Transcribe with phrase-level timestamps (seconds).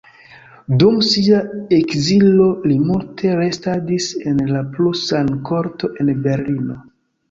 [0.83, 1.41] Dum sia
[1.81, 6.85] ekzilo li multe restadis en la prusa korto en Berlino.